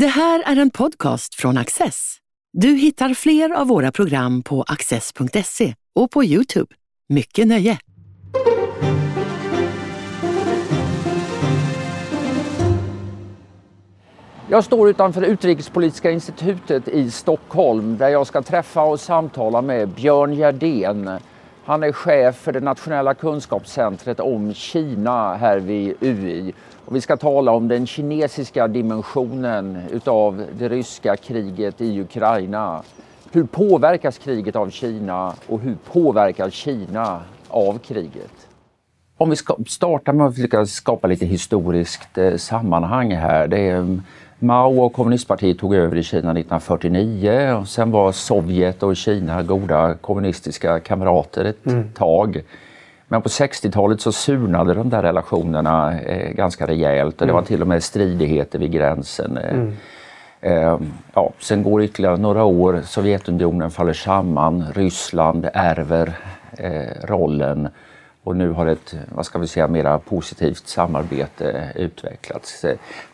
[0.00, 2.16] Det här är en podcast från Access.
[2.52, 6.74] Du hittar fler av våra program på access.se och på Youtube.
[7.08, 7.78] Mycket nöje!
[14.48, 20.34] Jag står utanför Utrikespolitiska institutet i Stockholm där jag ska träffa och samtala med Björn
[20.34, 21.10] Gerdén.
[21.64, 26.54] Han är chef för det nationella kunskapscentret om Kina här vid UI.
[26.88, 32.82] Och vi ska tala om den kinesiska dimensionen utav det ryska kriget i Ukraina.
[33.32, 38.48] Hur påverkas kriget av Kina och hur påverkar Kina av kriget?
[39.16, 43.48] Om vi ska starta med att försöka skapa lite historiskt eh, sammanhang här.
[43.48, 44.00] Det är,
[44.38, 49.94] Mao och kommunistpartiet tog över i Kina 1949 och sen var Sovjet och Kina goda
[49.94, 51.92] kommunistiska kamrater ett mm.
[51.92, 52.42] tag.
[53.08, 57.46] Men på 60-talet så surnade de där relationerna eh, ganska rejält och det var mm.
[57.46, 59.36] till och med stridigheter vid gränsen.
[59.36, 59.76] Eh, mm.
[60.40, 60.78] Eh,
[61.14, 66.12] ja, sen går ytterligare några år, Sovjetunionen faller samman, Ryssland ärver
[66.58, 67.68] eh, rollen
[68.22, 72.60] och nu har ett, vad ska vi säga, mera positivt samarbete utvecklats.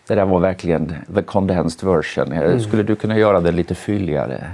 [0.06, 2.32] Det där var verkligen the condensed version.
[2.32, 2.60] Mm.
[2.60, 4.44] Skulle du kunna göra det lite fylligare?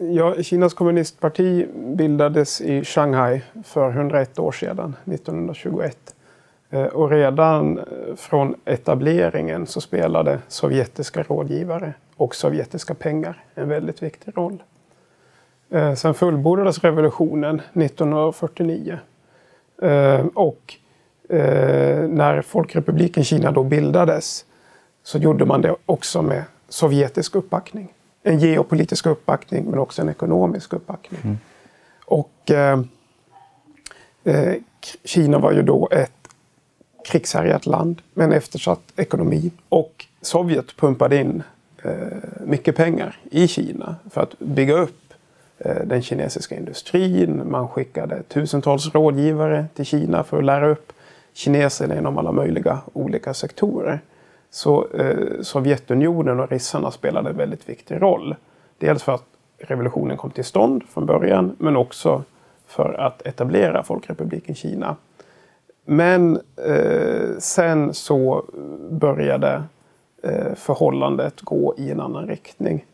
[0.00, 6.14] Ja, Kinas kommunistparti bildades i Shanghai för 101 år sedan, 1921.
[6.70, 7.84] Eh, och redan eh,
[8.16, 14.62] från etableringen så spelade sovjetiska rådgivare och sovjetiska pengar en väldigt viktig roll.
[15.70, 18.98] Eh, sen fullbordades revolutionen 1949
[20.34, 20.74] och
[22.08, 24.44] när Folkrepubliken Kina då bildades
[25.02, 27.92] så gjorde man det också med sovjetisk uppbackning.
[28.22, 31.20] En geopolitisk uppbackning men också en ekonomisk uppbackning.
[31.24, 31.38] Mm.
[32.04, 32.80] Och eh,
[34.24, 34.54] eh,
[35.04, 36.12] Kina var ju då ett
[37.04, 39.50] krigshärjat land med en eftersatt ekonomi.
[39.68, 41.42] Och Sovjet pumpade in
[41.82, 41.92] eh,
[42.40, 45.00] mycket pengar i Kina för att bygga upp
[45.64, 47.42] Eh, den kinesiska industrin.
[47.50, 50.92] Man skickade tusentals rådgivare till Kina för att lära upp
[51.32, 54.00] kineserna inom alla möjliga olika sektorer.
[54.50, 58.36] Så eh, Sovjetunionen och ryssarna spelade en väldigt viktig roll.
[58.78, 59.24] Dels för att
[59.58, 62.22] revolutionen kom till stånd från början, men också
[62.66, 64.96] för att etablera Folkrepubliken Kina.
[65.84, 68.44] Men eh, sen så
[68.90, 69.62] började
[70.22, 72.84] eh, förhållandet gå i en annan riktning.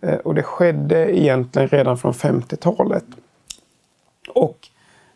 [0.00, 3.04] Eh, och det skedde egentligen redan från 50-talet.
[4.28, 4.68] Och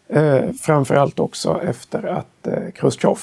[0.08, 3.18] eh, framförallt också efter att eh, Khrushchev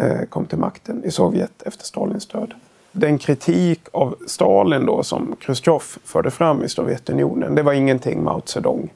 [0.00, 2.54] Eh, kom till makten i Sovjet efter Stalins död.
[2.92, 8.42] Den kritik av Stalin då som Khrushchev förde fram i Sovjetunionen, det var ingenting Mao
[8.44, 8.90] Zedong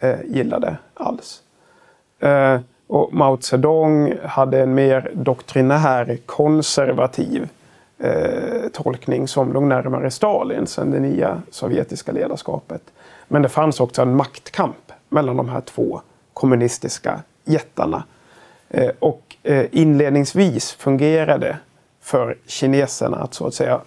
[0.00, 1.42] eh, gillade alls.
[2.18, 7.48] Eh, och Mao Zedong hade en mer doktrinär konservativ
[7.98, 12.82] eh, tolkning som låg närmare Stalin än det nya sovjetiska ledarskapet.
[13.28, 16.00] Men det fanns också en maktkamp mellan de här två
[16.32, 18.04] kommunistiska jättarna.
[18.74, 21.58] Eh, och eh, inledningsvis fungerade
[22.00, 23.80] för kineserna att så att säga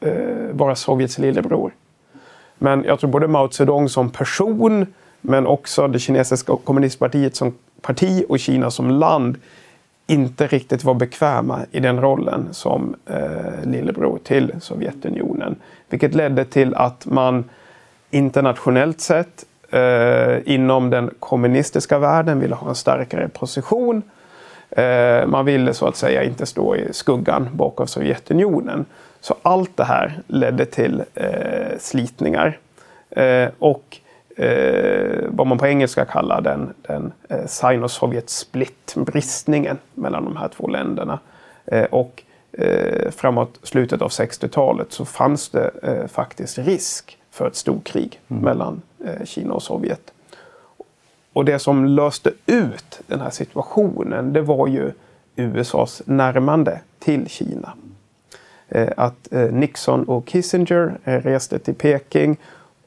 [0.00, 0.14] eh,
[0.52, 1.72] vara Sovjets lillebror.
[2.58, 4.86] Men jag tror både Mao Zedong som person
[5.20, 9.36] men också det kinesiska kommunistpartiet som parti och Kina som land
[10.06, 15.56] inte riktigt var bekväma i den rollen som eh, lillebror till Sovjetunionen.
[15.88, 17.44] Vilket ledde till att man
[18.10, 24.02] internationellt sett eh, inom den kommunistiska världen ville ha en starkare position.
[24.70, 28.84] Eh, man ville så att säga inte stå i skuggan bakom Sovjetunionen.
[29.20, 32.58] Så allt det här ledde till eh, slitningar.
[33.10, 33.98] Eh, och
[34.36, 40.48] eh, vad man på engelska kallar den, den eh, Sino-Sovjet split, bristningen mellan de här
[40.48, 41.18] två länderna.
[41.66, 42.22] Eh, och
[42.52, 48.42] eh, framåt slutet av 60-talet så fanns det eh, faktiskt risk för ett storkrig mm.
[48.42, 50.12] mellan eh, Kina och Sovjet.
[51.32, 54.92] Och det som löste ut den här situationen det var ju
[55.36, 57.72] USAs närmande till Kina.
[58.68, 62.36] Eh, att Nixon och Kissinger reste till Peking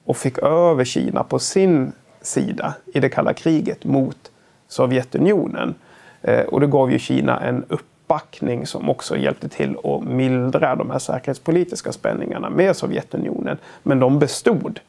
[0.03, 1.91] och fick över Kina på sin
[2.21, 4.31] sida i det kalla kriget mot
[4.68, 5.75] Sovjetunionen.
[6.21, 7.65] Eh, och det gav ju Kina en
[8.05, 13.57] uppbackning som också hjälpte till att mildra de här säkerhetspolitiska spänningarna med Sovjetunionen.
[13.83, 14.79] Men de bestod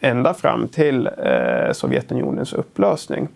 [0.00, 3.28] ända fram till eh, Sovjetunionens upplösning.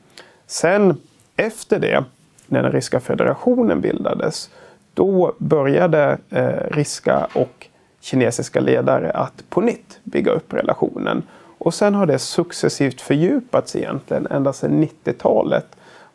[0.46, 0.96] Sen
[1.36, 2.04] efter det,
[2.46, 4.50] när den ryska federationen bildades,
[4.94, 7.66] då började eh, ryska och
[8.00, 11.22] kinesiska ledare att på nytt bygga upp relationen.
[11.58, 15.66] Och sen har det successivt fördjupats egentligen ända sedan 90-talet.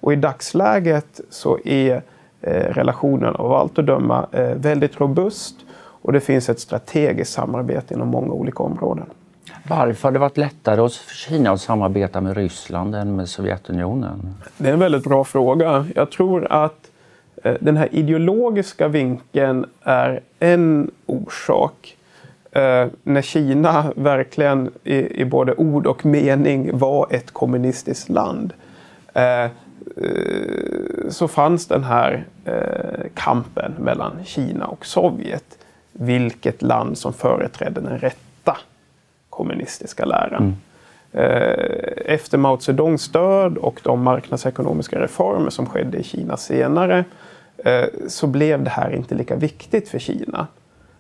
[0.02, 2.02] Och i dagsläget så är
[2.42, 5.56] relationen av allt att döma eh, väldigt robust.
[6.02, 9.06] Och det finns ett strategiskt samarbete inom många olika områden.
[9.70, 14.36] Varför har det varit lättare för Kina att samarbeta med Ryssland än med Sovjetunionen?
[14.58, 15.86] Det är en väldigt bra fråga.
[15.96, 16.92] Jag tror att
[17.44, 21.98] eh, den här ideologiska vinkeln är en orsak.
[22.52, 28.54] Eh, när Kina verkligen i, både ord och mening var ett kommunistiskt land
[29.14, 29.50] eh, eh
[31.10, 35.58] så fanns den här eh, kampen mellan Kina och Sovjet.
[35.92, 38.58] Vilket land som företrädde den rätta
[39.30, 40.44] kommunistiska läran.
[40.44, 40.56] Mm.
[41.12, 47.06] Eh, efter Mao Zedongs död och de marknadsekonomiska reformer som skedde i Kina senare
[47.58, 50.48] eh, så blev det här inte lika viktigt för Kina.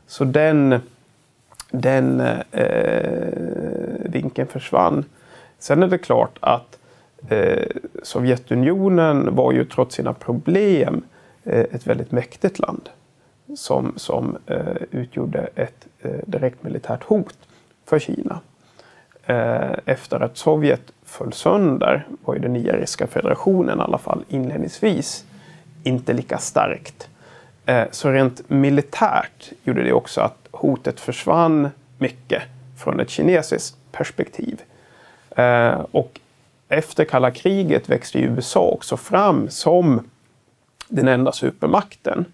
[0.07, 0.81] Så den,
[1.71, 2.19] den
[2.51, 3.29] eh,
[3.99, 5.05] vinkeln försvann.
[5.59, 6.77] Sen är det klart att
[7.29, 7.65] eh,
[8.03, 11.03] Sovjetunionen var ju trots sina problem
[11.43, 12.89] eh, ett väldigt mäktigt land
[13.57, 17.37] som, som eh, utgjorde ett eh, direkt militärt hot
[17.85, 18.39] för Kina.
[19.85, 25.25] Efter att Sovjet föll sönder var ju den nya ryska federationen i alla fall inledningsvis
[25.83, 27.09] inte lika starkt.
[27.91, 32.41] Så rent militärt gjorde det också att hotet försvann mycket
[32.77, 34.61] från ett kinesiskt perspektiv.
[35.91, 36.19] Och
[36.69, 40.09] efter kalla kriget växte USA också fram som
[40.87, 42.25] den enda supermakten.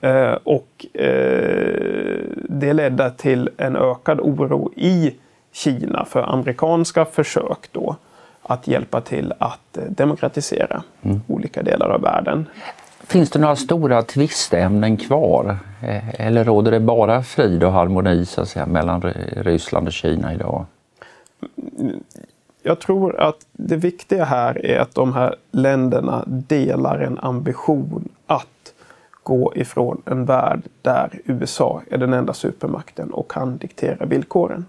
[0.00, 5.14] Eh, och eh, det ledde till en ökad oro i
[5.52, 7.96] Kina för amerikanska försök då
[8.42, 11.20] att hjälpa till att eh, demokratisera mm.
[11.26, 12.46] olika delar av världen.
[13.06, 15.58] Finns det några stora tvistämnen kvar?
[16.18, 19.02] Eller råder det bara frid och harmoni så att säga, mellan
[19.36, 20.66] Ryssland och Kina idag?
[22.62, 28.74] Jag tror att det viktiga här är att de här länderna delar en ambition att
[29.22, 34.64] gå ifrån en värld där USA är den enda supermakten och kan diktera villkoren.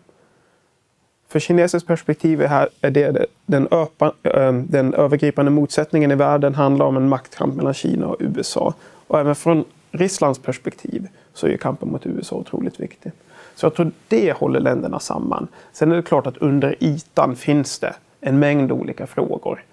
[1.27, 6.55] För kinesiskt perspektiv är, här, är det den, öpa, ehm, den övergripande motsättningen i världen
[6.55, 8.73] handlar om en maktkamp mellan Kina och USA.
[9.07, 13.11] Och även från Rysslands perspektiv så är kampen mot USA otroligt viktig.
[13.55, 15.47] Så jag tror det håller länderna samman.
[15.71, 19.63] Sen är det klart att under ytan finns det en mängd olika frågor.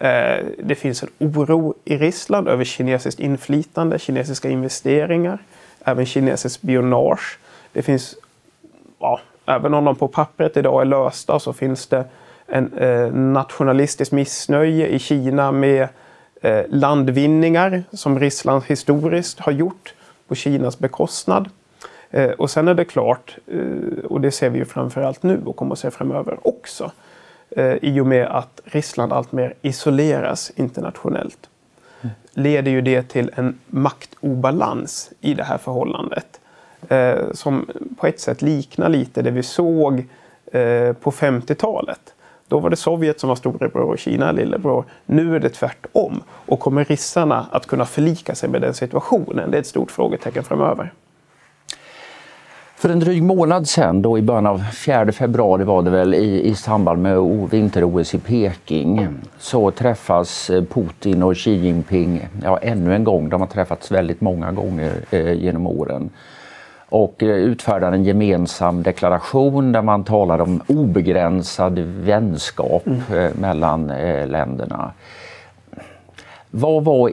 [0.00, 5.38] Eh, det finns en oro i Ryssland över kinesiskt inflytande, kinesiska investeringar,
[5.84, 7.38] även kinesiskt spionage.
[7.72, 8.14] Det finns,
[8.98, 12.04] ja, även om de på pappret idag är lösta så finns det
[12.46, 15.88] en eh, missnöje i Kina med
[16.42, 19.94] eh, landvinningar som Ryssland historiskt har gjort
[20.28, 21.48] på Kinas bekostnad.
[22.10, 25.56] Eh, och sen är det klart, eh, och det ser vi ju framförallt nu och
[25.56, 26.90] kommer att se framöver också,
[27.50, 31.48] eh, i och med att Ryssland alltmer isoleras internationellt
[32.36, 36.40] leder ju det till en maktobalans i det här förhållandet.
[36.88, 37.66] Eh, som
[38.00, 39.98] på ett sätt liknar lite det vi såg
[40.52, 42.14] eh, på 50-talet.
[42.48, 44.84] Då var det Sovjet som var storebror och Kina lillebror.
[45.06, 46.22] Nu är det tvärtom.
[46.28, 49.50] Och kommer ryssarna att kunna förlika sig med den situationen?
[49.50, 50.92] Det är ett stort frågetecken framöver.
[52.78, 56.48] För en dryg månad sedan, då i början av 4 februari var det väl, i,
[56.48, 57.18] i samband med
[57.50, 59.08] vinter-OS i Peking,
[59.38, 63.28] så träffas eh, Putin och Xi Jinping ja, ännu en gång.
[63.28, 66.10] De har träffats väldigt många gånger eh, genom åren
[66.88, 73.00] och eh, utfärdar en gemensam deklaration där man talar om obegränsad vänskap mm.
[73.14, 74.92] Eh, mellan eh, länderna.
[76.50, 77.12] Vad var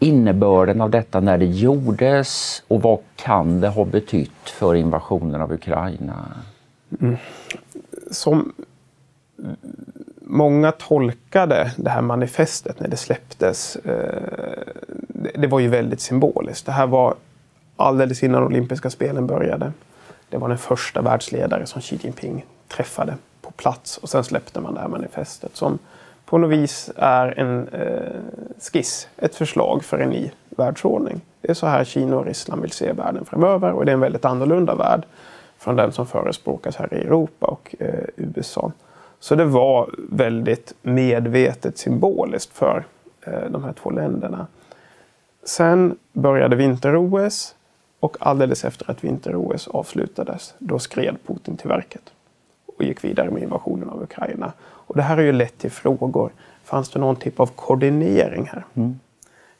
[0.00, 5.52] innebörden av detta när det gjordes och vad kan det ha betytt för invasionen av
[5.52, 6.14] Ukraina?
[7.00, 7.16] Mm.
[8.10, 8.52] Som
[10.20, 14.62] många tolkade det här manifestet när det släpptes, eh,
[15.34, 16.66] det var ju väldigt symboliskt.
[16.66, 17.14] Det här var
[17.76, 19.72] alldeles innan olympiska spelen började.
[20.28, 24.74] Det var den första världsledare som Xi Jinping träffade på plats och sen släppte man
[24.74, 25.78] det här manifestet som
[26.30, 28.20] på något vis är en eh,
[28.72, 31.20] skiss, ett förslag för en ny världsordning.
[31.40, 34.00] Det är så här Kina och Ryssland vill se världen framöver och det är en
[34.00, 35.02] väldigt annorlunda värld
[35.58, 38.72] från den som förespråkas här i Europa och eh, USA.
[39.20, 42.84] Så det var väldigt medvetet symboliskt för
[43.22, 44.46] eh, de här två länderna.
[45.44, 47.54] Sen började vinter-OS
[48.00, 52.12] och alldeles efter att vinter-OS avslutades, då skred Putin till verket
[52.66, 54.52] och gick vidare med invasionen av Ukraina.
[54.90, 56.32] Och det här har ju lett till frågor.
[56.64, 58.64] Fanns det någon typ av koordinering här?
[58.74, 59.00] Mm.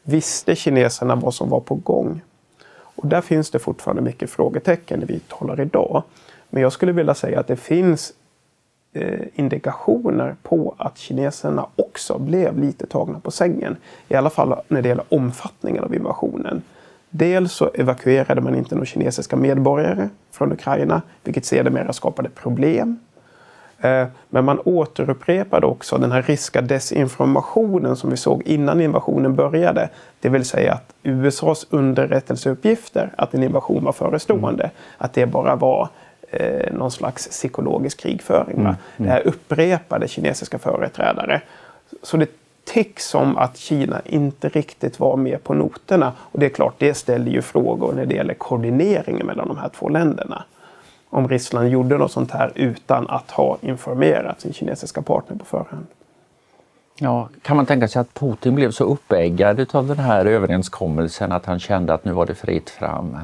[0.02, 2.20] Visste kineserna vad som var på gång?
[2.72, 6.02] Och där finns det fortfarande mycket frågetecken när vi talar idag.
[6.48, 8.12] Men jag skulle vilja säga att det finns
[8.92, 13.76] eh, indikationer på att kineserna också blev lite tagna på sängen.
[14.08, 16.62] I alla fall när det gäller omfattningen av invasionen.
[17.10, 22.98] Dels så evakuerade man inte några kinesiska medborgare från Ukraina, vilket sedermera skapade problem.
[23.80, 29.88] Eh, men man återupprepade också den här ryska desinformationen som vi såg innan invasionen började.
[30.20, 34.74] Det vill säga att USAs underrättelseuppgifter att en invasion var förestående, mm.
[34.98, 35.88] att det bara var
[36.30, 38.58] eh, någon slags psykologisk krigföring.
[38.58, 38.66] Mm.
[38.66, 38.76] Mm.
[38.96, 41.40] Det här upprepade kinesiska företrädare.
[42.02, 42.28] Så det
[42.64, 46.12] tycks som att Kina inte riktigt var med på noterna.
[46.18, 49.68] Och det är klart, det ställer ju frågor när det gäller koordineringen mellan de här
[49.68, 50.44] två länderna.
[51.10, 55.86] Om Ryssland gjorde något sånt här utan att ha informerat sin kinesiska partner på förhand.
[56.98, 61.46] Ja, kan man tänka sig att Putin blev så uppeggad av den här överenskommelsen att
[61.46, 63.18] han kände att nu var det fritt fram?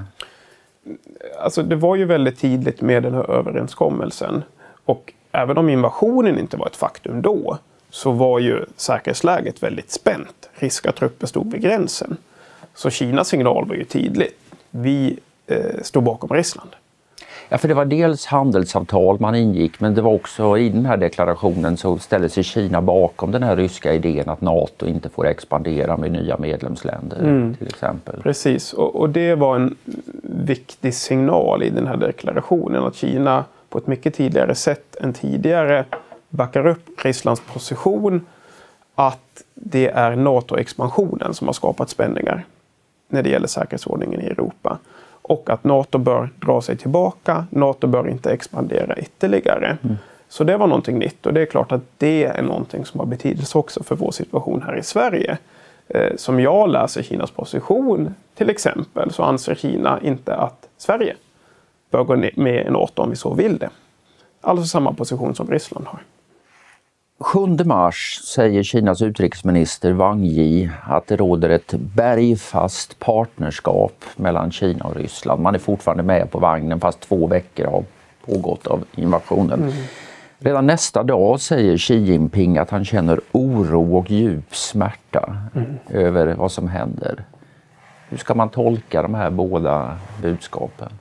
[1.38, 4.42] Alltså det var ju väldigt tidigt med den här överenskommelsen.
[4.84, 7.58] Och även om invasionen inte var ett faktum då
[7.90, 10.50] så var ju säkerhetsläget väldigt spänt.
[10.54, 12.16] Ryska trupper stod vid gränsen.
[12.74, 14.28] Så Kinas signal var ju tydlig.
[14.70, 16.70] Vi eh, står bakom Ryssland.
[17.48, 20.96] Ja, för det var dels handelsavtal man ingick men det var också i den här
[20.96, 25.96] deklarationen så ställde sig Kina bakom den här ryska idén att Nato inte får expandera
[25.96, 27.54] med nya medlemsländer mm.
[27.54, 28.22] till exempel.
[28.22, 29.76] Precis, och, och, det var en
[30.22, 35.84] viktig signal i den här deklarationen att Kina på ett mycket tidigare sätt än tidigare
[36.28, 38.26] backar upp Rysslands position
[38.94, 42.44] att det är NATO-expansionen som har skapat spänningar
[43.08, 44.78] när det gäller säkerhetsordningen i Europa.
[45.28, 47.46] Och att NATO bör dra sig tillbaka.
[47.50, 49.78] NATO bör inte expandera ytterligare.
[49.82, 49.96] Mm.
[50.28, 53.06] Så det var någonting nytt och det är klart att det är någonting som har
[53.06, 55.38] betydelse också för vår situation här i Sverige.
[55.88, 61.16] Eh, som jag läser Kinas position till exempel så anser Kina inte att Sverige
[61.90, 63.70] bör gå med i NATO om vi så vill det.
[64.40, 66.00] Alltså samma position som Ryssland har.
[67.18, 74.84] 7 mars säger Kinas utrikesminister Wang Yi att det råder ett bergfast partnerskap mellan Kina
[74.84, 75.42] och Ryssland.
[75.42, 77.84] Man är fortfarande med på vagnen fast två veckor har
[78.26, 79.62] pågått av invasionen.
[79.62, 79.74] Mm.
[80.38, 85.74] Redan nästa dag säger Xi Jinping att han känner oro och djup smärta mm.
[85.88, 87.24] över vad som händer.
[88.08, 90.92] Hur ska man tolka de här båda budskapen?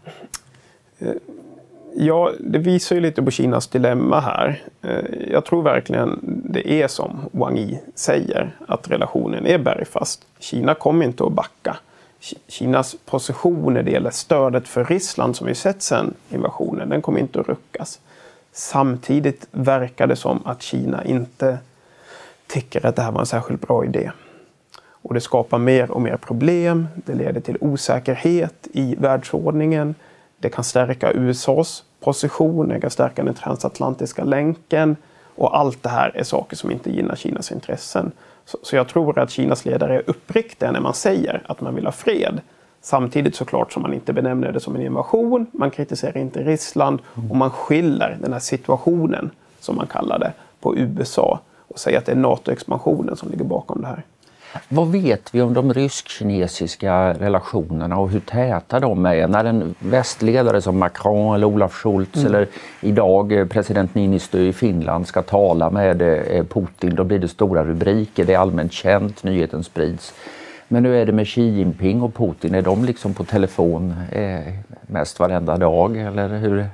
[1.98, 4.64] Ja, det visar ju lite på Kinas dilemma här.
[4.82, 10.26] Eh, jag tror verkligen det är som Wang Yi säger, att relationen är bergfast.
[10.40, 11.78] Kina kommer inte att backa.
[12.48, 17.20] Kinas position när det gäller stödet för Ryssland som vi sett sedan invasionen, den kommer
[17.20, 18.00] inte att ruckas.
[18.52, 21.58] Samtidigt verkar det som att Kina inte
[22.48, 24.12] tycker att det här var en särskilt bra idé.
[24.78, 26.88] Och det skapar mer och mer problem.
[26.96, 29.96] Det leder till osäkerhet i världsordningen.
[30.46, 34.96] Det kan stärka USAs position, det kan stärka den transatlantiska länken.
[35.36, 38.12] Och allt det här är saker som inte gynnar Kinas intressen.
[38.46, 41.86] Så, så jag tror att Kinas ledare är uppriktiga när man säger att man vill
[41.86, 42.42] ha fred.
[42.82, 47.00] Samtidigt såklart som man inte benämner det som en invasion, man kritiserar inte Ryssland
[47.30, 52.06] och man skyller den här situationen, som man kallar det, på USA och säger att
[52.06, 54.04] det är NATO-expansionen som ligger bakom det här.
[54.70, 59.28] Vad vet vi om de rysk-kinesiska relationerna och hur täta de är?
[59.28, 62.28] När en västledare som Macron eller Olaf Scholz mm.
[62.28, 62.48] eller
[62.82, 67.64] idag eh, president Niinistö i Finland ska tala med eh, Putin, då blir det stora
[67.64, 68.26] rubriker.
[68.26, 70.14] Det är allmänt känt, nyheten sprids.
[70.68, 72.56] Men hur är det med Xi Jinping och Putin?
[72.56, 74.40] Är de liksom på telefon eh,
[74.88, 76.66] mest varenda dag eller hur?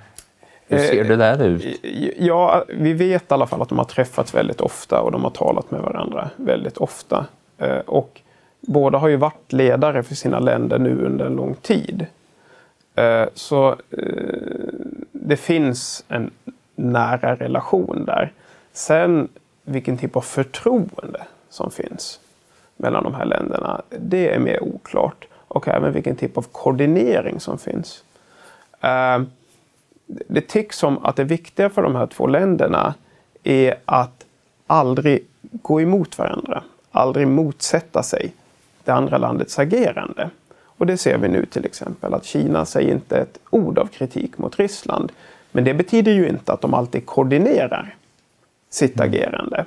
[0.68, 1.80] Hur ser det där ut?
[2.18, 5.32] Ja, vi vet i alla fall att de har träffats väldigt ofta och de har
[5.32, 7.26] talat med varandra väldigt ofta.
[7.62, 8.22] Eh, och
[8.62, 12.06] båda har ju varit ledare för sina länder nu under en lång tid.
[12.96, 14.74] Eh, så eh,
[15.12, 16.32] det finns en
[16.76, 18.32] nära relation där.
[18.74, 19.28] Sen
[19.64, 22.20] vilken typ av förtroende som finns
[22.78, 25.28] mellan de här länderna, det är mer oklart.
[25.48, 28.04] Och även vilken typ av koordinering som finns.
[30.06, 32.94] Det tycks som att det viktiga för de här två länderna
[33.44, 34.26] är att
[34.68, 38.34] aldrig gå emot varandra aldrig motsätta sig
[38.84, 40.30] det andra landets agerande.
[40.64, 44.38] Och det ser vi nu till exempel att Kina säger inte ett ord av kritik
[44.38, 45.12] mot Ryssland.
[45.52, 47.96] Men det betyder ju inte att de alltid koordinerar
[48.70, 49.10] sitt mm.
[49.10, 49.66] agerande.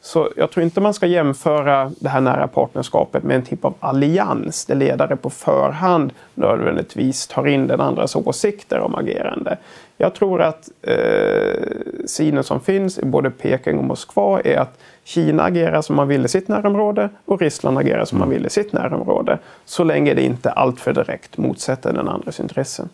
[0.00, 3.74] Så jag tror inte man ska jämföra det här nära partnerskapet med en typ av
[3.80, 9.58] allians där ledare på förhand nödvändigtvis tar in den andras åsikter om agerande.
[9.96, 11.62] Jag tror att eh,
[12.06, 16.24] synen som finns i både Peking och Moskva är att Kina agerar som man vill
[16.24, 18.38] i sitt närområde och Ryssland agerar som man mm.
[18.38, 19.38] vill i sitt närområde.
[19.64, 22.88] Så länge det inte alltför direkt motsätter den andres intressen.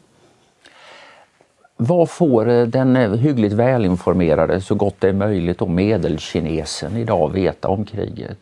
[1.76, 7.32] Vad får eh, den eh, hyggligt välinformerade, så gott det är möjligt, och medelkinesen idag
[7.32, 8.38] veta om kriget?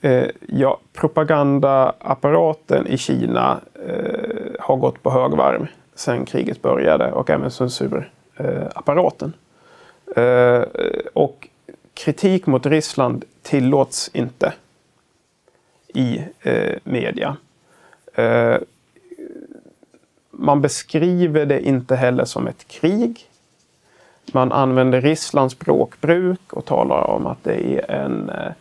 [0.00, 7.50] Eh, ja, propagandaapparaten i Kina eh, har gått på högvarv sedan kriget började och även
[7.50, 9.32] censurapparaten.
[10.16, 10.62] Eh,
[11.12, 11.48] och
[12.04, 14.52] kritik mot Ryssland tillåts inte
[15.88, 17.36] i eh, media.
[18.14, 18.56] Eh,
[20.30, 23.26] man beskriver det inte heller som ett krig.
[24.32, 28.52] Man använder Rysslands språkbruk och talar om att det är en, eh,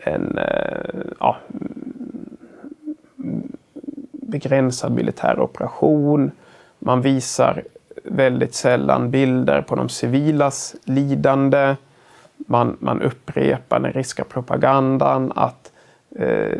[0.00, 1.36] en eh, ja,
[4.12, 6.30] begränsad militär operation.
[6.78, 7.62] Man visar
[8.04, 11.76] väldigt sällan bilder på de civilas lidande.
[12.46, 15.72] Man, man upprepar den ryska propagandan att
[16.16, 16.58] eh,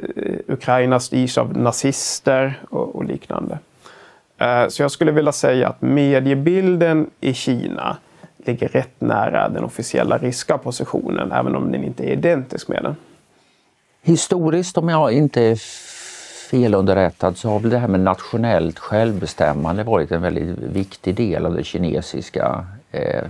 [0.49, 3.59] Ukraina styrs av nazister och, och liknande.
[4.39, 7.97] Eh, så jag skulle vilja säga att mediebilden i Kina
[8.37, 12.97] ligger rätt nära den officiella ryska positionen, även om den inte är identisk med den.
[14.03, 15.57] Historiskt, om jag inte är
[16.51, 21.55] felunderrättad, så har väl det här med nationellt självbestämmande varit en väldigt viktig del av
[21.55, 23.23] den kinesiska eh,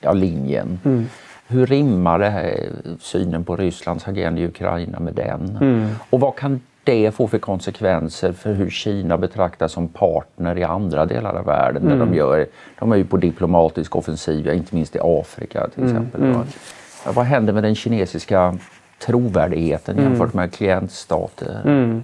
[0.00, 0.80] ja, linjen.
[0.84, 1.06] Mm.
[1.50, 5.58] Hur rimmar det här, synen på Rysslands agerande i Ukraina med den?
[5.60, 5.88] Mm.
[6.10, 11.06] Och vad kan det få för konsekvenser för hur Kina betraktas som partner i andra
[11.06, 11.82] delar av världen?
[11.82, 11.98] Mm.
[11.98, 12.46] Där de, gör,
[12.78, 15.96] de är ju på diplomatisk offensiv, inte minst i Afrika till mm.
[15.96, 16.22] exempel.
[16.22, 16.40] Mm.
[17.04, 18.58] Ja, vad händer med den kinesiska
[18.98, 20.10] trovärdigheten mm.
[20.10, 21.60] jämfört med klientstater?
[21.64, 22.02] Mm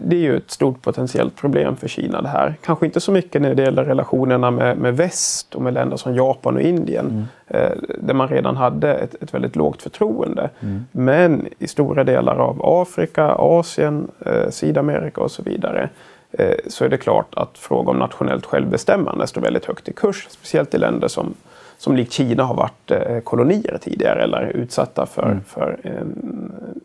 [0.00, 2.54] det är ju ett stort potentiellt problem för Kina det här.
[2.62, 6.14] Kanske inte så mycket när det gäller relationerna med, med väst och med länder som
[6.14, 7.06] Japan och Indien.
[7.06, 7.24] Mm.
[7.46, 10.50] Eh, där man redan hade ett, ett väldigt lågt förtroende.
[10.60, 10.86] Mm.
[10.92, 15.88] Men i stora delar av Afrika, Asien, eh, Sydamerika och så vidare
[16.32, 20.26] eh, så är det klart att frågan om nationellt självbestämmande står väldigt högt i kurs.
[20.30, 21.34] Speciellt i länder som,
[21.78, 25.44] som likt Kina har varit eh, kolonier tidigare eller utsatta för, mm.
[25.44, 25.78] för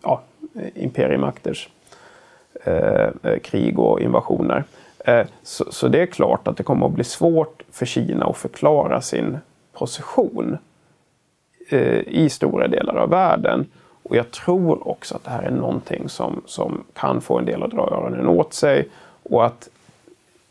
[0.03, 0.21] ja,
[0.75, 1.69] imperiemakters
[2.65, 4.63] Eh, eh, krig och invasioner.
[5.05, 8.37] Eh, så, så, det är klart att det kommer att bli svårt för Kina att
[8.37, 9.37] förklara sin
[9.73, 10.57] position
[11.69, 13.65] eh, i stora delar av världen.
[14.03, 17.63] Och jag tror också att det här är någonting som, som kan få en del
[17.63, 18.89] att dra öronen åt sig.
[19.23, 19.69] Och att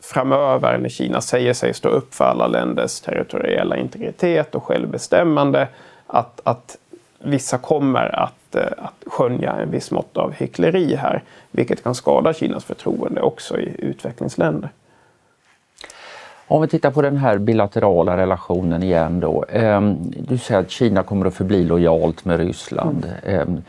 [0.01, 5.67] framöver när Kina säger sig stå upp för alla länders territoriella integritet och självbestämmande,
[6.07, 6.77] att, att
[7.23, 12.33] vissa kommer att eh, att, skönja en viss mått av hyckleri här, vilket kan skada
[12.33, 14.69] Kinas förtroende också i utvecklingsländer.
[16.53, 19.45] Om vi tittar på den här bilaterala relationen igen då.
[19.49, 23.13] Ehm, du säger att Kina kommer att förbli lojalt med Ryssland.
[23.23, 23.61] Mm.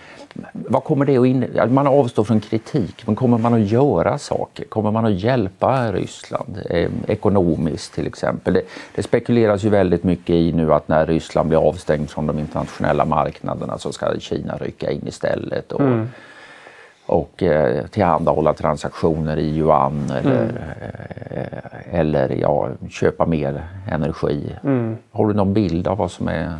[0.53, 1.67] Vad kommer det att innebära?
[1.67, 4.65] Man avstår från kritik, men kommer man att göra saker?
[4.65, 8.55] Kommer man att hjälpa Ryssland eh, ekonomiskt till exempel?
[8.55, 8.63] Det,
[8.95, 13.05] det, spekuleras ju väldigt mycket i nu att när Ryssland blir avstängd från de internationella
[13.05, 15.73] marknaderna så ska Kina rycka in istället.
[15.73, 16.09] Och, mm
[17.07, 20.57] och eh, tillhandahålla transaktioner i yuan eller, mm.
[21.31, 24.57] eh, eller ja, köpa mer energi.
[24.65, 24.97] Mm.
[25.11, 26.53] Har du någon bild av vad som, är,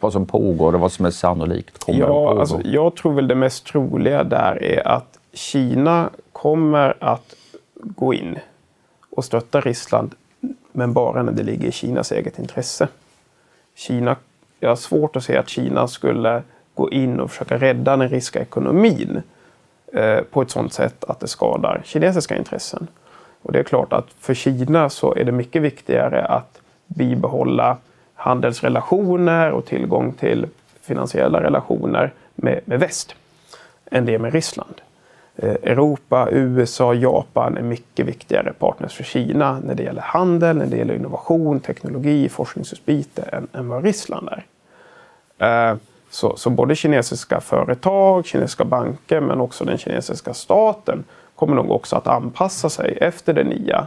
[0.00, 2.40] vad som pågår och vad som är sannolikt kommer ja, att pågå?
[2.40, 7.34] Alltså, jag tror väl det mest troliga där är att Kina kommer att
[7.74, 8.38] gå in
[9.10, 10.14] och stötta Ryssland
[10.72, 12.88] men bara när det ligger i Kinas eget intresse.
[13.74, 14.16] Kina,
[14.60, 16.42] jag har svårt att se att Kina skulle
[16.74, 19.22] gå in och försöka rädda den ryska ekonomin
[19.92, 22.86] Eh, på ett sådant sätt att det skadar kinesiska intressen.
[23.42, 27.76] Och det är klart att för Kina så är det mycket viktigare att bibehålla
[28.14, 30.46] handelsrelationer och tillgång till
[30.80, 33.14] finansiella relationer med, med väst
[33.90, 34.74] än det är med Ryssland.
[35.36, 40.66] Eh, Europa, USA, Japan är mycket viktigare partners för Kina när det gäller handel, när
[40.66, 45.70] det gäller innovation, teknologi, forskningsutbyte än, än vad Ryssland är.
[45.70, 45.76] Eh,
[46.10, 51.96] så, så både kinesiska företag, kinesiska banker men också den kinesiska staten kommer nog också
[51.96, 53.86] att anpassa sig efter den nya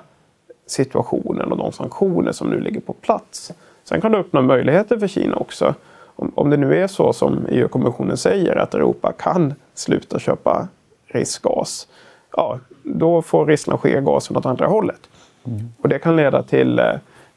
[0.66, 3.52] situationen och de sanktioner som nu ligger på plats.
[3.84, 5.74] Sen kan det öppna möjligheter för Kina också.
[6.16, 10.68] Om, om det nu är så som EU-kommissionen säger att Europa kan sluta köpa
[11.08, 11.88] rysk gas,
[12.36, 15.10] ja, då får Ryssland skicka gasen åt andra hållet.
[15.46, 15.74] Mm.
[15.82, 16.86] Och det kan leda till, eh,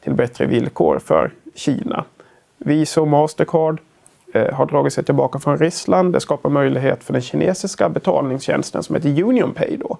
[0.00, 2.04] till bättre villkor för Kina.
[2.58, 3.80] Visa och Mastercard
[4.36, 6.12] Eh, har dragit sig tillbaka från Ryssland.
[6.12, 9.98] Det skapar möjlighet för den kinesiska betalningstjänsten som heter UnionPay då.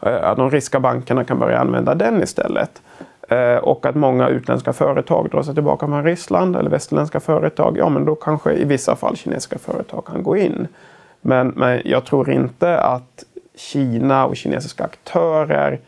[0.00, 2.82] Eh, att de ryska bankerna kan börja använda den istället.
[3.28, 7.76] Eh, och att många utländska företag drar sig tillbaka från Ryssland eller västerländska företag.
[7.78, 10.68] Ja, men då kanske i vissa fall kinesiska företag kan gå in.
[11.20, 13.24] Men, men jag tror inte att
[13.56, 15.80] Kina och kinesiska aktörer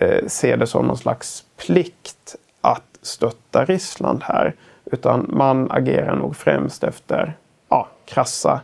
[0.00, 4.54] eh, ser det som någon slags plikt att stötta Ryssland här.
[4.84, 7.36] Utan man agerar nog främst efter
[7.68, 8.60] ja, krassa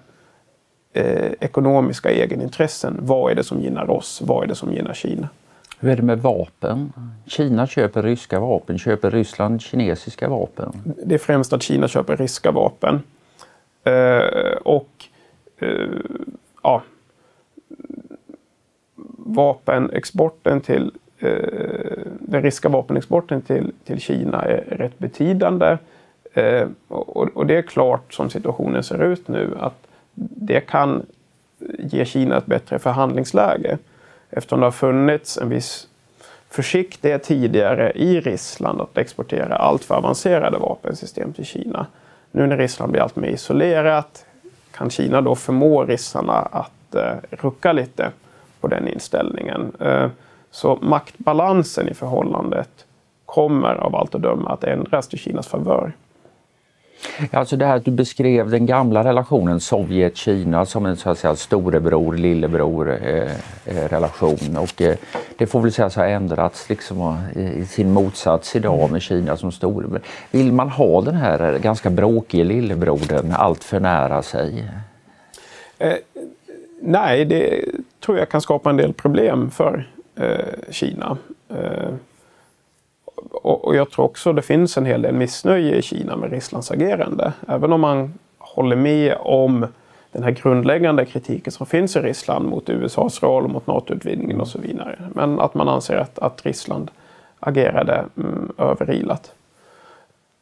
[0.92, 2.98] eh, ekonomiska egenintressen.
[3.00, 4.22] Vad är det som gynnar oss?
[4.24, 5.28] Vad är det som gynnar Kina?
[5.80, 6.92] Hur är det med vapen?
[7.26, 8.78] Kina köper ryska vapen.
[8.78, 10.72] Köper Ryssland kinesiska vapen?
[11.04, 13.02] Det är främst att Kina köper ryska vapen.
[13.84, 14.90] Eh, och
[15.58, 15.88] eh,
[16.62, 16.82] ja,
[19.16, 21.30] vapenexporten till eh,
[22.20, 25.78] den ryska vapenexporten till, till Kina är rätt betydande.
[26.34, 31.06] Eh, och, och, det är klart som situationen ser ut nu att det kan
[31.78, 33.78] ge Kina ett bättre förhandlingsläge.
[34.30, 35.88] Eftersom det har funnits en viss
[36.48, 41.86] försiktighet tidigare i Ryssland att exportera allt för avancerade vapensystem till Kina.
[42.30, 44.26] Nu när Ryssland blir allt mer isolerat
[44.72, 48.10] kan Kina då förmå ryssarna att eh, rucka lite
[48.60, 49.72] på den inställningen.
[49.80, 50.08] Eh,
[50.50, 52.86] så maktbalansen i förhållandet
[53.26, 55.92] kommer av allt att döma att ändras till Kinas favör.
[57.30, 61.36] Alltså det här att du beskrev den gamla relationen Sovjet-Kina som en så att säga
[61.36, 63.32] storebror, lillebror eh,
[63.64, 64.96] eh relation och eh,
[65.36, 69.52] det får väl sägas ha ändrats liksom i, i sin motsats idag med Kina som
[69.52, 70.00] storebror.
[70.30, 74.70] Vill man ha den här eh, ganska bråkige lillebrodern allt för nära sig?
[75.78, 75.94] Eh,
[76.82, 77.64] nej, det
[78.00, 81.16] tror jag kan skapa en del problem för eh, Kina.
[81.48, 81.88] Eh,
[83.32, 86.70] och, och, jag tror också det finns en hel del missnöje i Kina med Rysslands
[86.70, 87.32] agerande.
[87.48, 89.66] Även om man håller med om
[90.12, 94.58] den här grundläggande kritiken som finns i Ryssland mot USAs roll, mot NATO-utvidgningen och så
[94.58, 94.98] vidare.
[95.14, 96.90] Men att man anser att, att Ryssland
[97.40, 99.32] agerade mm, överilat.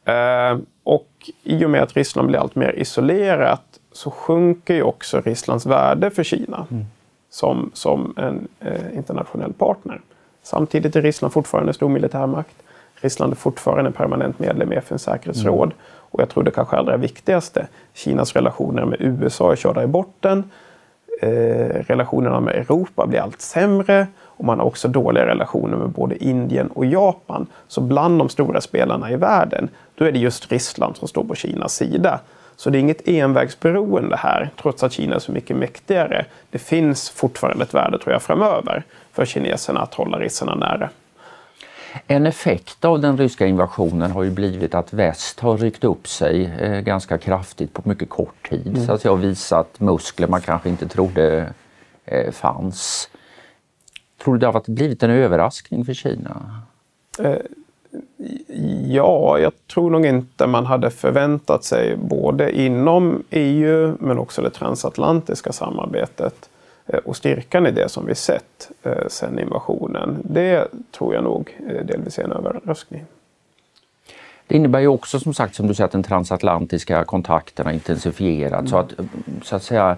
[0.05, 1.09] Eh, och
[1.43, 6.09] i och med att Ryssland blir allt mer isolerat så sjunker ju också Rysslands värde
[6.09, 6.85] för Kina mm.
[7.29, 10.01] som, som en eh, internationell partner.
[10.43, 12.55] Samtidigt är Ryssland fortfarande stor militärmakt.
[13.01, 15.67] Ryssland är fortfarande en permanent medlem i FNs säkerhetsråd.
[15.67, 15.77] Mm.
[16.09, 20.51] Och jag tror det kanske allra viktigaste, Kinas relationer med USA är körda i botten.
[21.21, 26.23] Eh, relationerna med Europa blir allt sämre och man har också dåliga relationer med både
[26.23, 27.47] Indien och Japan.
[27.67, 31.35] Så bland de stora spelarna i världen, då är det just Ryssland som står på
[31.35, 32.19] Kinas sida.
[32.55, 36.25] Så det är inget envägsberoende här, trots att Kina är så mycket mäktigare.
[36.49, 40.89] Det finns fortfarande ett värde, tror jag, framöver för kineserna att hålla ryssarna nära.
[42.07, 46.45] En effekt av den ryska invasionen har ju blivit att väst har ryckt upp sig
[46.59, 48.67] eh, ganska kraftigt på mycket kort tid.
[48.67, 48.85] Mm.
[48.85, 51.53] Så att jag har visat muskler man kanske inte trodde
[52.05, 53.09] eh, fanns.
[54.23, 56.61] Tror du det har blivit en överraskning för Kina?
[57.19, 57.37] Eh,
[58.85, 64.49] ja, jag tror nog inte man hade förväntat sig både inom EU men också det
[64.49, 66.49] transatlantiska samarbetet
[67.05, 71.85] och styrkan i det som vi sett eh, sedan invasionen, det tror jag nog eh,
[71.85, 73.05] delvis är en överraskning.
[74.47, 78.77] Det innebär ju också som sagt som du säger att den transatlantiska kontakterna intensifierats så
[78.77, 78.93] att
[79.43, 79.97] så att säga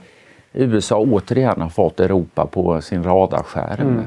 [0.53, 3.87] USA återigen har fått Europa på sin radarskärm.
[3.87, 4.05] Mm.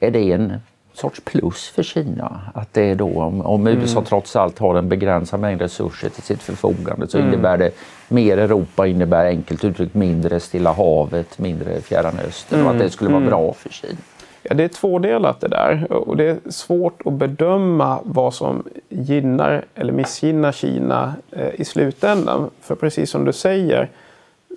[0.00, 0.52] Är det en
[0.94, 2.40] sorts plus för Kina.
[2.54, 4.04] Att det är då, om, om USA mm.
[4.04, 7.28] trots allt har en begränsad mängd resurser till sitt förfogande så mm.
[7.28, 7.70] innebär det
[8.08, 12.66] mer Europa innebär enkelt uttryckt mindre Stilla havet, mindre Fjärran Östern mm.
[12.66, 13.30] och att det skulle vara mm.
[13.30, 13.98] bra för Kina.
[14.42, 19.64] Ja, det är tvådelat det där och det är svårt att bedöma vad som gynnar
[19.74, 22.50] eller missgynnar Kina eh, i slutändan.
[22.60, 23.88] För precis som du säger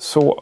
[0.02, 0.42] så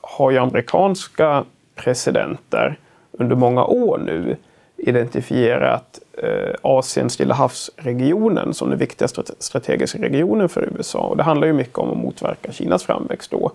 [0.00, 2.78] har ju amerikanska presidenter
[3.12, 4.36] under många år nu
[4.82, 10.98] identifierat eh, Asien Stilla havsregionen som den viktigaste strategiska regionen för USA.
[10.98, 13.52] Och det handlar ju mycket om att motverka Kinas framväxt då.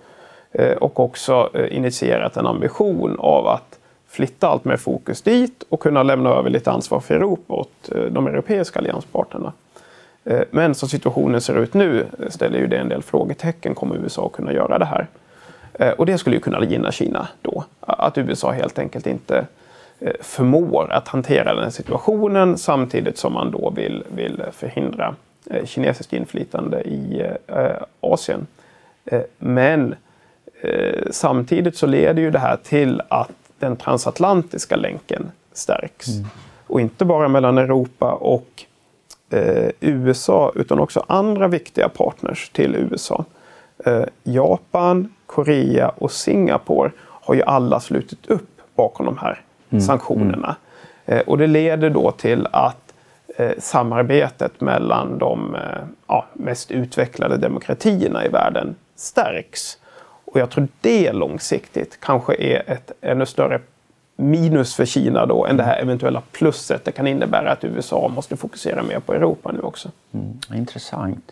[0.52, 3.80] Eh, och också eh, initierat en ambition av att
[4.16, 8.02] flytta allt mer fokus dit och kunna lämna över lite ansvar för Europa åt eh,
[8.02, 9.54] de europeiska allianspartnerna.
[10.24, 13.76] Eh, men som situationen ser ut nu eh, ställer ju det en del frågetecken.
[13.76, 15.08] Kommer USA kunna göra det här?
[15.98, 17.64] Och det skulle ju kunna gynna Kina då.
[17.80, 19.46] Att USA helt enkelt inte
[20.22, 25.16] förmår att hantera den situationen samtidigt som man då vill, vill förhindra
[25.50, 27.66] eh, kinesiskt inflytande i eh,
[28.00, 28.48] Asien.
[29.38, 29.96] Men
[31.12, 36.08] samtidigt så leder ju det här till att den transatlantiska länken stärks.
[36.08, 36.28] Mm.
[36.68, 38.64] Och inte bara mellan Europa och
[39.80, 43.26] USA utan också andra viktiga partners till USA.
[44.24, 49.45] Japan, Korea och Singapore har ju alla slutit upp bakom de här
[49.76, 49.88] mm.
[49.88, 50.56] sanktionerna.
[51.06, 51.24] Mm.
[51.28, 52.94] och det leder då till att
[53.38, 55.62] eh, samarbetet mellan de eh,
[56.08, 59.78] ja, mest utvecklade demokratierna i världen stärks.
[60.26, 63.60] Och jag tror det långsiktigt kanske är ett ännu större
[64.16, 68.38] minus för Kina då än det här eventuella plusset det kan innebära att USA måste
[68.38, 69.90] fokusera mer på Europa nu också.
[70.14, 71.32] Mm, intressant.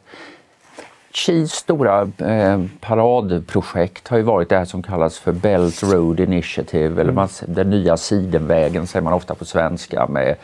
[1.14, 6.86] Xis stora eh, paradprojekt har ju varit det här som kallas för Belt Road Initiative,
[6.86, 7.00] mm.
[7.00, 10.36] eller man, den nya sidenvägen säger man ofta på svenska, med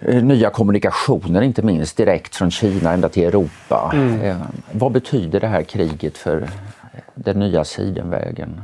[0.00, 3.90] eh, nya kommunikationer, inte minst direkt från Kina ända till Europa.
[3.94, 4.20] Mm.
[4.20, 4.36] Eh,
[4.72, 6.48] vad betyder det här kriget för
[7.14, 8.60] den nya sidenvägen?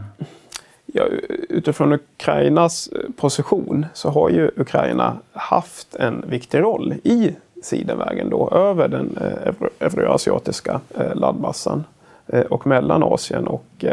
[0.87, 1.04] Ja,
[1.48, 7.34] utifrån Ukrainas position så har ju Ukraina haft en viktig roll i
[7.64, 11.85] sidenvägen då över den eh, euroasiatiska eh, landmassan
[12.27, 13.85] eh, och mellan Asien och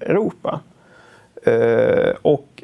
[0.00, 0.60] Europa.
[2.22, 2.62] Och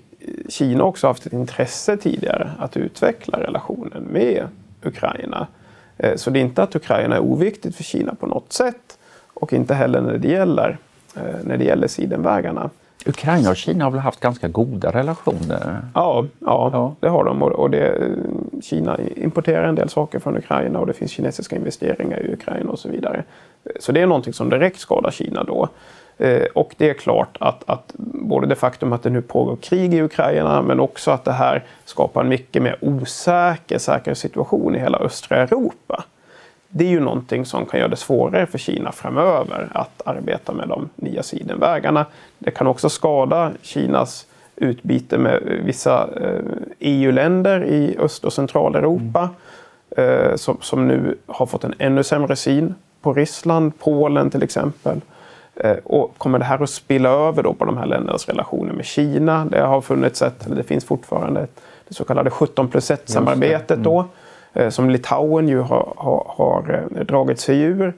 [0.49, 4.47] Kina har också haft ett intresse tidigare att utveckla relationen med
[4.85, 5.47] Ukraina.
[6.17, 8.99] Så det är inte att Ukraina är oviktigt för Kina på något sätt
[9.35, 10.79] och inte heller när det gäller,
[11.43, 12.71] när det gäller sidenvägarna.
[13.07, 15.81] Ukraina och Kina har väl haft ganska goda relationer?
[15.95, 16.95] Ja, ja, ja.
[17.01, 17.43] det har de.
[17.43, 18.09] Och det,
[18.63, 22.79] Kina importerar en del saker från Ukraina och det finns kinesiska investeringar i Ukraina och
[22.79, 23.25] så vidare.
[23.81, 25.69] Så det är någonting som direkt skadar Kina då.
[26.19, 29.95] Eh, och det är klart att, att både det faktum att det nu pågår krig
[29.95, 34.99] i Ukraina men också att det här skapar en mycket mer osäker säkerhetssituation i hela
[34.99, 36.05] östra Europa
[36.75, 40.69] det är ju någonting som kan göra det svårare för Kina framöver att arbeta med
[40.69, 42.07] de nya sidenvägarna.
[42.39, 46.09] Det kan också skada Kinas utbyte med vissa
[46.79, 49.29] EU-länder eh, e i Öst och Centraleuropa
[49.97, 50.39] mm.
[50.39, 55.01] som, som nu har fått en ännu sämre syn på Ryssland, Polen till exempel.
[55.57, 58.85] Eh, och kommer det här att spilla över då på de här ländernas relationer med
[58.85, 59.45] Kina?
[59.45, 61.47] Det har funnits ett, eller det finns fortfarande
[61.89, 63.83] det så kallade 17 plus 1-samarbetet mm.
[63.83, 64.09] då
[64.55, 67.95] Eh, som Litauen ju har, har, har, eh, dragit sig ur.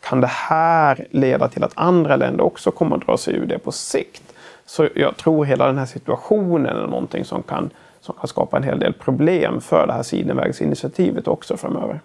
[0.00, 3.58] Kan det här leda till att andra länder också kommer att dra sig ur det
[3.58, 4.33] på sikt?
[4.66, 8.62] Så jag tror hela den här situationen är någonting som kan, som kan skapa en
[8.62, 12.00] hel del problem för det här sidenvägsinitiativet också framöver.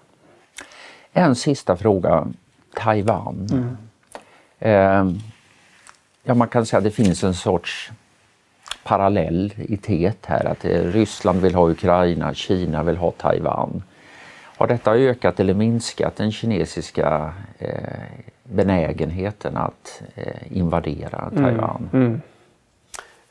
[1.13, 2.27] En sista fråga.
[2.73, 3.47] Taiwan.
[3.51, 3.77] Mm.
[4.59, 5.21] Eh,
[6.23, 7.91] ja, man kan säga att det finns en sorts
[8.83, 10.45] parallellitet här.
[10.45, 13.83] Att Ryssland vill ha Ukraina, Kina vill ha Taiwan.
[14.57, 17.73] Har detta ökat eller minskat den kinesiska eh,
[18.43, 21.89] benägenheten att eh, invadera mm, Taiwan?
[21.93, 22.21] Mm, mm.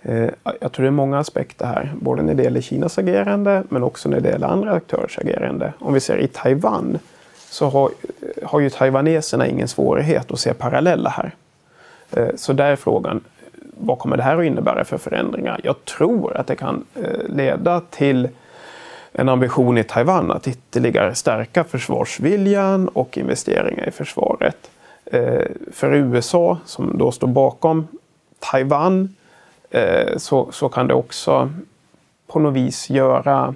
[0.03, 0.29] Eh,
[0.61, 4.09] jag tror det är många aspekter här, både när det gäller Kinas agerande men också
[4.09, 5.73] när det gäller andra aktörers agerande.
[5.79, 6.99] Om vi ser i Taiwan
[7.51, 11.35] så har, eh, har ju taiwaneserna ingen svårighet att se paralleller här.
[12.11, 13.21] Eh, så där är frågan,
[13.77, 15.61] vad kommer det här att innebära för förändringar?
[15.65, 16.85] Jag tror att det kan
[17.29, 18.29] leda till
[19.13, 24.71] en ambition i Taiwan att ytterligare stärka försvarsviljan och investeringar i försvaret.
[25.73, 27.89] För USA, som då står bakom
[28.39, 29.15] Taiwan,
[29.71, 31.51] Eh, så, så kan det också
[32.27, 33.55] på något vis göra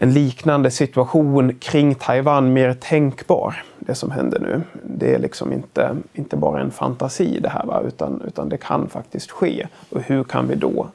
[0.00, 3.62] en liknande situation kring Taiwan mer tänkbar.
[3.78, 4.62] Det som händer nu.
[4.82, 7.82] Det är liksom inte, inte bara en fantasi det här, va?
[7.86, 9.66] Utan, utan det kan faktiskt ske.
[9.90, 10.88] Och hur kan vi då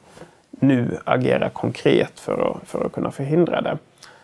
[0.50, 3.78] nu agera konkret för att, för att kunna förhindra det.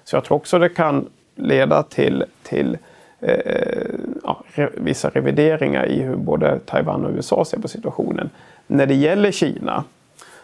[0.05, 2.79] Så jag tror också det kan leda till, till
[3.21, 3.35] eh,
[4.25, 8.31] ja, re, vissa revideringar i hur både Taiwan och USA ser på situationen.
[8.71, 9.85] När det gäller Kina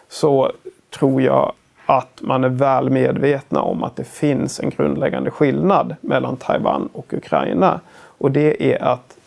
[0.09, 0.51] så
[0.89, 1.53] tror jag
[1.85, 7.13] att man är väl medvetna om att det finns en grundläggande skillnad mellan Taiwan och
[7.13, 7.79] Ukraina.
[8.17, 9.17] Och det är att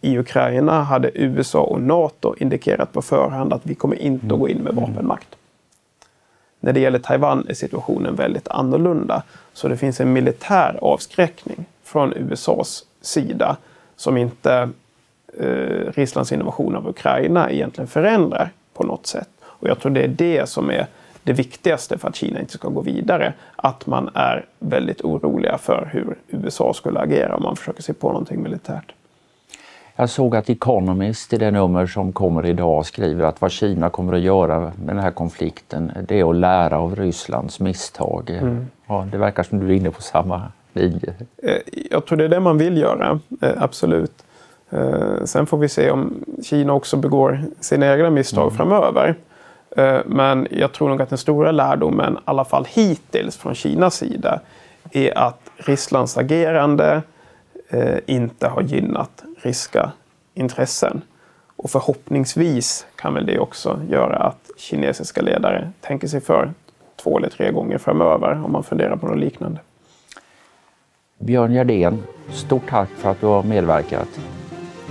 [0.00, 4.48] i Ukraina hade USA och NATO indikerat på förhand att vi kommer inte att gå
[4.48, 5.28] in med vapenmakt.
[6.60, 9.22] När det gäller Taiwan är situationen väldigt annorlunda.
[9.52, 13.56] Så det finns en militär avskräckning från USAs sida
[13.96, 14.68] som inte
[15.38, 19.28] eh, Rysslands invasion av Ukraina egentligen förändrar på något sätt.
[19.42, 20.86] Och jag tror det är det som är
[21.22, 23.32] det viktigaste för att Kina inte ska gå vidare.
[23.56, 28.08] Att man är väldigt oroliga för hur USA skulle agera om man försöker sig på
[28.08, 28.92] någonting militärt.
[29.96, 34.12] Jag såg att Economist i det nummer som kommer idag skriver att vad Kina kommer
[34.12, 38.30] att göra med den här konflikten det är att lära av Rysslands misstag.
[38.30, 38.66] Mm.
[38.86, 40.42] Ja, det verkar som du är inne på samma
[40.72, 41.14] linje.
[41.42, 41.56] Eh,
[41.90, 44.24] jag tror det är det man vill göra, eh, absolut.
[44.72, 48.56] Eh, sen får vi se om Kina också begår sina egna misstag mm.
[48.56, 49.14] framöver.
[50.06, 54.40] Men jag tror nog att den stora lärdomen, i alla fall hittills från Kinas sida,
[54.90, 57.02] är att Rysslands agerande
[58.06, 59.92] inte har gynnat ryska
[60.34, 61.02] intressen.
[61.56, 66.52] Och förhoppningsvis kan väl det också göra att kinesiska ledare tänker sig för
[67.02, 69.60] två eller tre gånger framöver om man funderar på något liknande.
[71.18, 74.08] Björn Gerdén, stort tack för att du har medverkat.